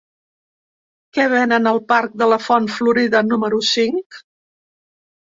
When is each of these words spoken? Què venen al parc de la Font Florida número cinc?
Què 1.17 1.25
venen 1.33 1.69
al 1.71 1.77
parc 1.93 2.15
de 2.21 2.29
la 2.31 2.39
Font 2.45 2.71
Florida 2.79 3.21
número 3.33 3.61
cinc? 3.73 4.19